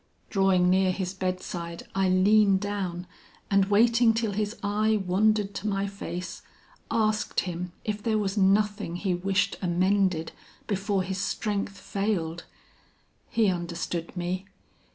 Drawing 0.31 0.67
near 0.67 0.91
his 0.91 1.13
bedside, 1.13 1.83
I 1.93 2.09
leaned 2.09 2.59
down, 2.59 3.05
and 3.51 3.65
waiting 3.65 4.15
till 4.15 4.31
his 4.31 4.55
eye 4.63 4.97
wandered 5.05 5.53
to 5.53 5.67
my 5.67 5.85
face, 5.85 6.41
asked 6.89 7.41
him 7.41 7.71
if 7.85 8.01
there 8.01 8.17
was 8.17 8.35
nothing 8.35 8.95
he 8.95 9.13
wished 9.13 9.59
amended 9.61 10.31
before 10.65 11.03
his 11.03 11.19
strength 11.19 11.77
failed. 11.77 12.45
He 13.29 13.47
understood 13.49 14.17
me. 14.17 14.47